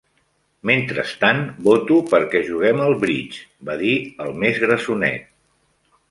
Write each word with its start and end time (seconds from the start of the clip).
"Mentrestant, 0.67 1.41
voto 1.67 1.97
perquè 2.13 2.41
juguem 2.47 2.81
al 2.85 2.95
bridge", 3.03 3.43
va 3.69 3.75
dir 3.83 3.91
el 4.25 4.33
més 4.45 4.57
grassonet. 4.63 5.29